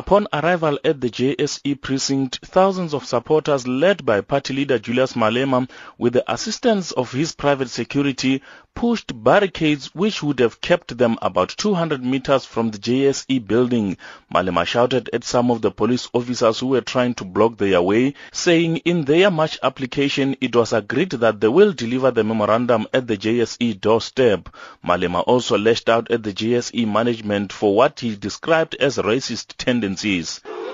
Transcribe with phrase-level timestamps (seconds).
[0.00, 5.68] Upon arrival at the JSE precinct, thousands of supporters led by party leader Julius Malema
[5.98, 8.40] with the assistance of his private security
[8.74, 13.98] pushed barricades which would have kept them about 200 meters from the JSE building.
[14.32, 18.14] Malema shouted at some of the police officers who were trying to block their way,
[18.32, 23.06] saying in their march application it was agreed that they will deliver the memorandum at
[23.06, 24.48] the JSE doorstep.
[24.82, 29.89] Malema also lashed out at the JSE management for what he described as racist tendencies.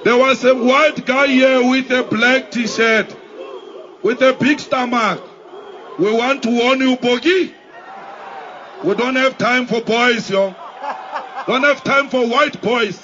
[0.05, 3.15] There was a white guy here with a black t-shirt,
[4.03, 5.23] with a big stomach.
[5.99, 7.53] We want to warn you, Bogi.
[8.85, 10.55] We don't have time for boys, yo.
[11.47, 13.03] Don't have time for white boys.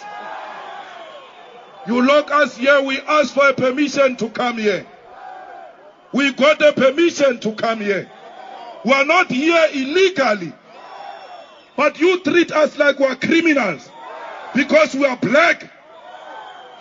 [1.87, 4.87] You lock us here, we ask for a permission to come here.
[6.13, 8.11] We got a permission to come here.
[8.85, 10.53] We are not here illegally.
[11.77, 13.91] But you treat us like we are criminals
[14.55, 15.71] because we are black.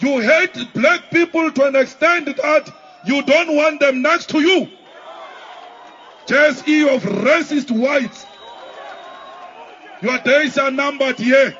[0.02, 2.74] You hate black people to an extent that
[3.06, 4.68] you don't want them next to you.
[6.26, 8.26] Just of racist whites.
[10.02, 11.56] Your days are numbered here.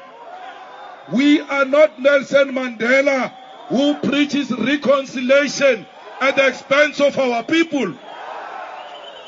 [1.14, 3.32] We are not Nelson Mandela
[3.68, 5.86] who preaches reconciliation
[6.20, 7.94] at the expense of our people.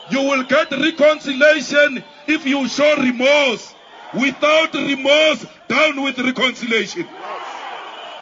[0.09, 3.73] You will get reconciliation if you show remorse.
[4.13, 7.07] Without remorse, down with reconciliation.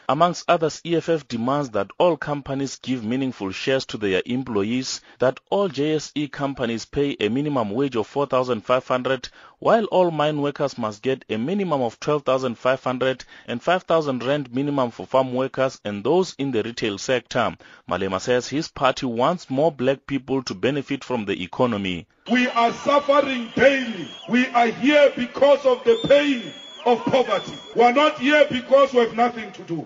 [0.09, 5.69] Amongst others, EFF demands that all companies give meaningful shares to their employees, that all
[5.69, 9.29] JSE companies pay a minimum wage of 4,500,
[9.59, 15.05] while all mine workers must get a minimum of 12,500 and 5,000 rand minimum for
[15.05, 17.55] farm workers and those in the retail sector.
[17.89, 22.07] Malema says his party wants more black people to benefit from the economy.
[22.31, 24.09] We are suffering daily.
[24.27, 26.51] We are here because of the pain
[26.85, 27.53] of poverty.
[27.75, 29.85] We are not here because we have nothing to do.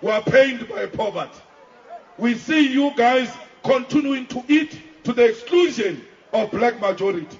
[0.00, 1.40] We are pained by poverty.
[2.18, 3.30] We see you guys
[3.62, 7.38] continuing to eat to the exclusion of black majority.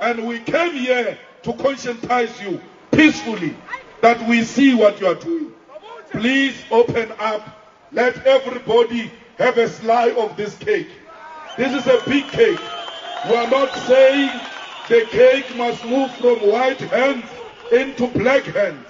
[0.00, 2.60] And we came here to conscientize you
[2.90, 3.54] peacefully
[4.00, 5.52] that we see what you are doing.
[6.10, 7.42] Please open up.
[7.92, 10.88] Let everybody have a slice of this cake.
[11.56, 12.60] This is a big cake.
[13.28, 14.40] We are not saying
[14.88, 17.24] the cake must move from white hands
[17.72, 18.86] into black hands.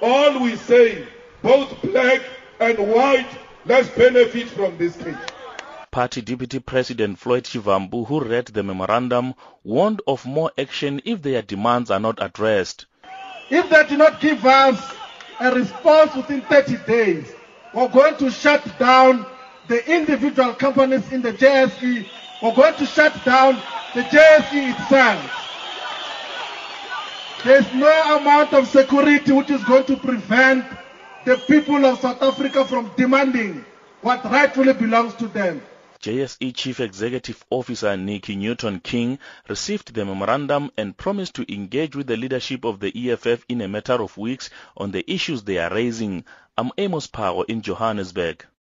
[0.00, 1.06] All we say,
[1.42, 2.22] both black
[2.58, 3.28] and white,
[3.66, 5.14] let's benefit from this cake.
[5.90, 11.42] Party Deputy President Floyd Shivambu, who read the memorandum, warned of more action if their
[11.42, 12.86] demands are not addressed.
[13.50, 14.94] If they do not give us
[15.38, 17.30] a response within 30 days,
[17.74, 19.26] we're going to shut down
[19.68, 22.08] the individual companies in the JSE.
[22.42, 23.56] We're going to shut down
[23.94, 25.41] the JSE itself.
[27.44, 30.64] There's no amount of security which is going to prevent
[31.24, 33.64] the people of South Africa from demanding
[34.00, 35.60] what rightfully belongs to them.
[36.00, 42.06] JSE Chief Executive Officer Nicky Newton King received the memorandum and promised to engage with
[42.06, 45.74] the leadership of the EFF in a matter of weeks on the issues they are
[45.74, 46.24] raising.
[46.56, 48.46] I'm Amos Phago in Johannesburg.